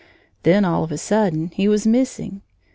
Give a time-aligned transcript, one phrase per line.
[0.41, 2.41] Then all of a sudden, he was missing.